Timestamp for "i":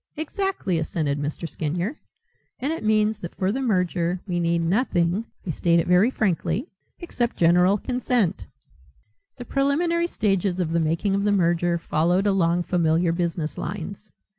5.45-5.51